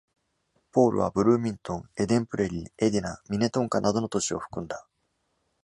[0.71, 4.87] ポールはブルーミントン、エデンプレリー、エディナ、ミネトンカなどの都市を含んだ。